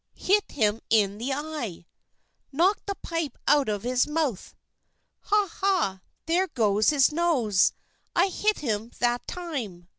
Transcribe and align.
"Hit 0.17 0.53
him 0.53 0.79
in 0.89 1.19
the 1.19 1.31
eye!" 1.31 1.85
"Knock 2.51 2.87
the 2.87 2.95
pipe 2.95 3.37
out 3.47 3.69
of 3.69 3.83
his 3.83 4.07
mouth!" 4.07 4.55
"Ha! 5.19 5.47
ha! 5.47 6.01
there 6.25 6.47
goes 6.47 6.89
his 6.89 7.11
nose! 7.11 7.73
I 8.15 8.29
hit 8.29 8.57
him 8.61 8.89
that 8.97 9.27
time!" 9.27 9.89